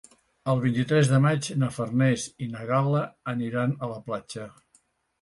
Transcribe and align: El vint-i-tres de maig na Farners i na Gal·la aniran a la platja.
El 0.53 0.61
vint-i-tres 0.63 1.11
de 1.11 1.19
maig 1.25 1.51
na 1.65 1.69
Farners 1.77 2.27
i 2.47 2.49
na 2.57 2.67
Gal·la 2.73 3.05
aniran 3.37 3.79
a 3.89 3.95
la 3.97 4.05
platja. 4.11 4.53